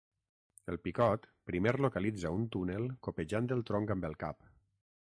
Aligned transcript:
El 0.71 0.79
picot 0.87 1.27
primer 1.51 1.75
localitza 1.87 2.33
un 2.39 2.49
túnel 2.57 2.89
copejant 3.09 3.53
el 3.59 3.65
tronc 3.71 3.97
amb 3.99 4.11
el 4.13 4.19
cap. 4.27 4.53